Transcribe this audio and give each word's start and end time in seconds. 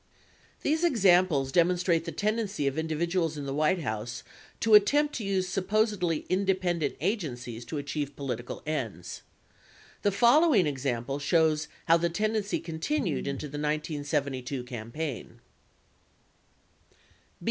150 0.63 0.67
These 0.71 0.83
examples 0.83 1.51
demonstrate 1.51 2.05
the 2.05 2.11
tendency 2.11 2.65
of 2.65 2.75
individuals 2.75 3.37
in 3.37 3.45
the 3.45 3.53
White 3.53 3.81
House 3.81 4.23
to 4.59 4.73
attempt 4.73 5.13
to 5.13 5.23
use 5.23 5.47
supposedly 5.47 6.21
independent 6.27 6.95
agencies 6.99 7.63
to 7.65 7.77
achieve 7.77 8.15
political 8.15 8.63
ends. 8.65 9.21
The 10.01 10.11
following 10.11 10.65
example 10.65 11.19
shows 11.19 11.67
how 11.85 11.97
the 11.97 12.09
tendency 12.09 12.59
continued 12.59 13.27
into 13.27 13.45
the 13.45 13.59
1972 13.61 14.63
campaign. 14.63 15.39